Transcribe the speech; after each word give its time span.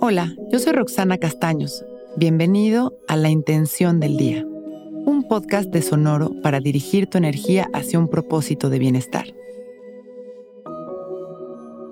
Hola, 0.00 0.32
yo 0.52 0.60
soy 0.60 0.74
Roxana 0.74 1.18
Castaños. 1.18 1.84
Bienvenido 2.16 2.96
a 3.08 3.16
La 3.16 3.30
Intención 3.30 3.98
del 3.98 4.16
Día, 4.16 4.46
un 4.46 5.26
podcast 5.26 5.70
de 5.70 5.82
Sonoro 5.82 6.40
para 6.40 6.60
dirigir 6.60 7.08
tu 7.08 7.18
energía 7.18 7.68
hacia 7.74 7.98
un 7.98 8.06
propósito 8.06 8.70
de 8.70 8.78
bienestar. 8.78 9.26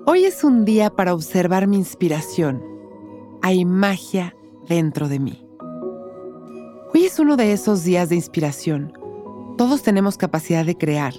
Hoy 0.05 0.23
es 0.23 0.45
un 0.45 0.63
día 0.63 0.89
para 0.89 1.13
observar 1.13 1.67
mi 1.67 1.75
inspiración. 1.75 2.63
Hay 3.41 3.65
magia 3.65 4.33
dentro 4.69 5.09
de 5.09 5.19
mí. 5.19 5.45
Hoy 6.93 7.03
es 7.03 7.19
uno 7.19 7.35
de 7.35 7.51
esos 7.51 7.83
días 7.83 8.07
de 8.07 8.15
inspiración. 8.15 8.93
Todos 9.57 9.83
tenemos 9.83 10.15
capacidad 10.15 10.65
de 10.65 10.77
crear 10.77 11.13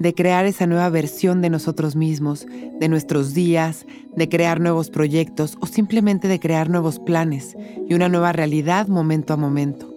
de 0.00 0.14
crear 0.14 0.46
esa 0.46 0.66
nueva 0.66 0.88
versión 0.88 1.42
de 1.42 1.50
nosotros 1.50 1.94
mismos, 1.94 2.46
de 2.80 2.88
nuestros 2.88 3.34
días, 3.34 3.86
de 4.16 4.30
crear 4.30 4.58
nuevos 4.58 4.88
proyectos 4.88 5.58
o 5.60 5.66
simplemente 5.66 6.26
de 6.26 6.40
crear 6.40 6.70
nuevos 6.70 6.98
planes 6.98 7.54
y 7.86 7.92
una 7.92 8.08
nueva 8.08 8.32
realidad 8.32 8.88
momento 8.88 9.34
a 9.34 9.36
momento. 9.36 9.94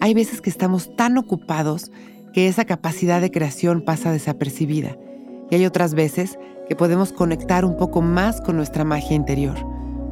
Hay 0.00 0.14
veces 0.14 0.40
que 0.40 0.48
estamos 0.48 0.96
tan 0.96 1.18
ocupados 1.18 1.92
que 2.32 2.48
esa 2.48 2.64
capacidad 2.64 3.20
de 3.20 3.30
creación 3.30 3.82
pasa 3.82 4.10
desapercibida 4.10 4.96
y 5.50 5.56
hay 5.56 5.66
otras 5.66 5.92
veces 5.92 6.38
que 6.66 6.74
podemos 6.74 7.12
conectar 7.12 7.66
un 7.66 7.76
poco 7.76 8.00
más 8.00 8.40
con 8.40 8.56
nuestra 8.56 8.84
magia 8.84 9.16
interior, 9.16 9.56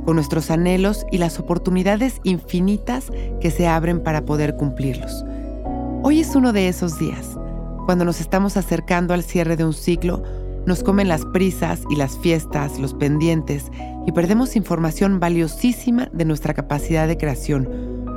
con 0.05 0.17
nuestros 0.17 0.51
anhelos 0.51 1.07
y 1.11 1.17
las 1.17 1.41
oportunidades 1.41 2.21
infinitas 2.25 3.11
que 3.41 3.51
se 3.51 3.67
abren 3.67 4.03
para 4.03 4.27
poder 4.27 4.55
cumplirlos. 4.57 5.25
Hoy 6.03 6.21
es 6.21 6.37
uno 6.37 6.53
de 6.53 6.69
esos 6.69 6.99
días 6.99 7.39
cuando 7.85 8.05
nos 8.05 8.21
estamos 8.21 8.57
acercando 8.57 9.15
al 9.15 9.23
cierre 9.23 9.57
de 9.57 9.65
un 9.65 9.75
ciclo, 9.75 10.23
nos 10.67 10.83
comen 10.83 11.09
las 11.09 11.25
prisas 11.27 11.83
y 11.91 11.97
las 11.97 12.19
fiestas, 12.19 12.79
los 12.79 12.95
pendientes, 12.95 13.71
y 14.07 14.13
perdemos 14.13 14.57
información 14.57 15.21
valiosísima 15.21 16.09
de 16.13 16.25
nuestra 16.25 16.55
capacidad 16.55 17.07
de 17.07 17.19
creación. 17.19 17.69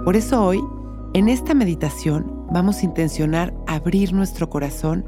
Por 0.05 0.15
eso 0.15 0.43
hoy, 0.43 0.61
en 1.13 1.27
esta 1.27 1.53
meditación, 1.53 2.45
vamos 2.51 2.77
a 2.77 2.85
intencionar 2.85 3.53
abrir 3.67 4.13
nuestro 4.13 4.49
corazón 4.49 5.05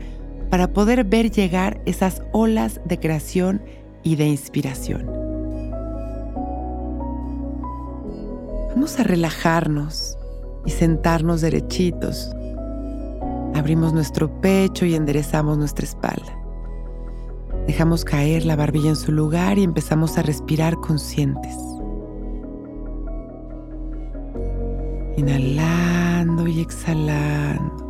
para 0.49 0.73
poder 0.73 1.05
ver 1.05 1.31
llegar 1.31 1.81
esas 1.85 2.21
olas 2.33 2.81
de 2.83 2.99
creación 2.99 3.61
y 4.03 4.15
de 4.15 4.27
inspiración. 4.27 5.05
Vamos 8.69 8.99
a 8.99 9.03
relajarnos 9.03 10.17
y 10.65 10.71
sentarnos 10.71 11.41
derechitos 11.41 12.31
Abrimos 13.55 13.93
nuestro 13.93 14.29
pecho 14.41 14.85
y 14.85 14.95
enderezamos 14.95 15.57
nuestra 15.57 15.85
espalda. 15.85 16.39
Dejamos 17.67 18.05
caer 18.05 18.45
la 18.45 18.55
barbilla 18.55 18.89
en 18.89 18.95
su 18.95 19.11
lugar 19.11 19.57
y 19.59 19.63
empezamos 19.63 20.17
a 20.17 20.21
respirar 20.21 20.75
conscientes. 20.77 21.55
Inhalando 25.17 26.47
y 26.47 26.61
exhalando. 26.61 27.85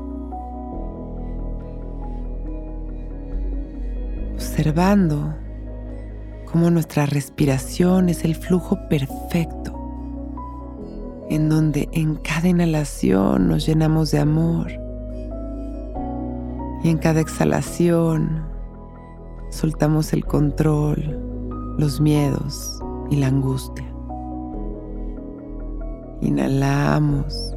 Observando 4.33 5.35
cómo 6.51 6.71
nuestra 6.71 7.05
respiración 7.05 8.09
es 8.09 8.25
el 8.25 8.35
flujo 8.35 8.77
perfecto, 8.89 9.75
en 11.29 11.47
donde 11.47 11.87
en 11.91 12.15
cada 12.15 12.47
inhalación 12.47 13.47
nos 13.47 13.65
llenamos 13.65 14.11
de 14.11 14.19
amor 14.19 14.88
y 16.83 16.89
en 16.89 16.97
cada 16.97 17.19
exhalación 17.19 18.43
soltamos 19.49 20.13
el 20.13 20.25
control, 20.25 21.75
los 21.77 21.99
miedos 21.99 22.79
y 23.09 23.17
la 23.17 23.27
angustia. 23.27 23.85
Inhalamos 26.21 27.55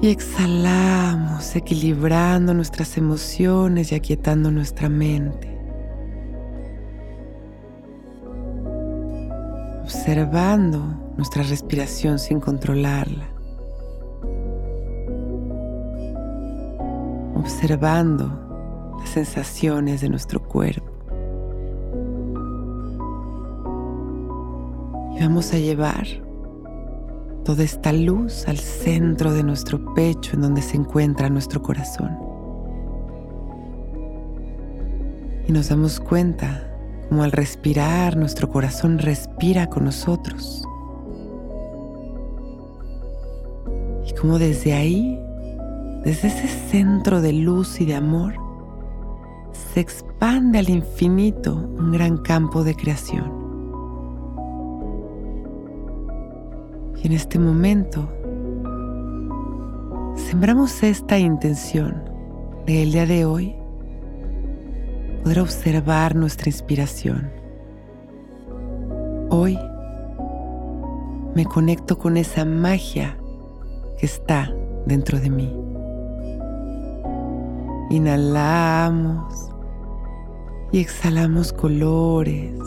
y 0.00 0.08
exhalamos, 0.08 1.54
equilibrando 1.54 2.54
nuestras 2.54 2.96
emociones 2.98 3.92
y 3.92 3.94
aquietando 3.94 4.50
nuestra 4.50 4.88
mente. 4.88 5.48
Observando 9.82 10.82
nuestra 11.16 11.44
respiración 11.44 12.18
sin 12.18 12.40
controlarla. 12.40 13.31
Observando 17.42 18.94
las 19.00 19.08
sensaciones 19.08 20.00
de 20.00 20.08
nuestro 20.08 20.40
cuerpo. 20.40 20.90
Y 25.16 25.20
vamos 25.20 25.52
a 25.52 25.58
llevar 25.58 26.06
toda 27.44 27.64
esta 27.64 27.92
luz 27.92 28.46
al 28.46 28.58
centro 28.58 29.32
de 29.34 29.42
nuestro 29.42 29.92
pecho 29.94 30.34
en 30.34 30.42
donde 30.42 30.62
se 30.62 30.76
encuentra 30.76 31.28
nuestro 31.28 31.60
corazón. 31.62 32.16
Y 35.48 35.52
nos 35.52 35.68
damos 35.68 35.98
cuenta 35.98 36.68
como 37.08 37.24
al 37.24 37.32
respirar 37.32 38.16
nuestro 38.16 38.48
corazón 38.48 38.98
respira 38.98 39.66
con 39.68 39.84
nosotros. 39.84 40.62
Y 44.06 44.14
como 44.14 44.38
desde 44.38 44.74
ahí 44.74 45.18
desde 46.04 46.28
ese 46.28 46.48
centro 46.48 47.20
de 47.20 47.32
luz 47.32 47.80
y 47.80 47.86
de 47.86 47.94
amor, 47.94 48.34
se 49.52 49.80
expande 49.80 50.58
al 50.58 50.68
infinito 50.68 51.54
un 51.54 51.92
gran 51.92 52.18
campo 52.18 52.64
de 52.64 52.74
creación. 52.74 53.42
Y 57.02 57.06
en 57.06 57.12
este 57.12 57.38
momento, 57.38 58.08
sembramos 60.16 60.82
esta 60.82 61.18
intención 61.18 62.02
de 62.66 62.82
el 62.82 62.92
día 62.92 63.06
de 63.06 63.24
hoy 63.24 63.56
poder 65.22 65.40
observar 65.40 66.16
nuestra 66.16 66.48
inspiración. 66.48 67.30
Hoy 69.30 69.58
me 71.34 71.44
conecto 71.44 71.96
con 71.96 72.16
esa 72.16 72.44
magia 72.44 73.16
que 73.98 74.06
está 74.06 74.52
dentro 74.86 75.18
de 75.18 75.30
mí. 75.30 75.71
Inhalamos 77.90 79.50
y 80.72 80.78
exhalamos 80.80 81.52
colores. 81.52 82.58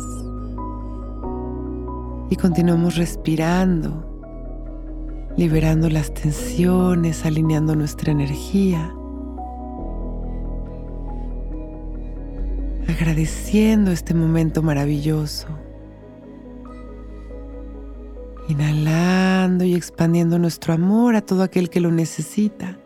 Y 2.29 2.35
continuamos 2.35 2.95
respirando, 2.95 4.05
liberando 5.35 5.89
las 5.89 6.13
tensiones, 6.13 7.25
alineando 7.25 7.75
nuestra 7.75 8.11
energía. 8.11 8.93
Agradeciendo 12.87 13.91
este 13.91 14.13
momento 14.13 14.61
maravilloso. 14.61 15.47
Inhalando 18.47 19.63
y 19.63 19.73
expandiendo 19.73 20.37
nuestro 20.37 20.73
amor 20.73 21.15
a 21.15 21.21
todo 21.21 21.41
aquel 21.41 21.69
que 21.69 21.79
lo 21.79 21.91
necesita 21.91 22.77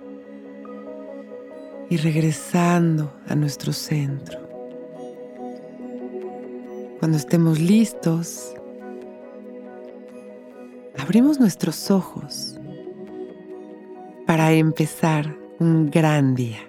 y 1.89 1.97
regresando 1.97 3.13
a 3.27 3.35
nuestro 3.35 3.73
centro. 3.73 4.39
Cuando 6.99 7.17
estemos 7.17 7.59
listos, 7.59 8.53
abrimos 10.97 11.39
nuestros 11.39 11.89
ojos 11.89 12.59
para 14.27 14.51
empezar 14.51 15.35
un 15.59 15.89
gran 15.89 16.35
día. 16.35 16.68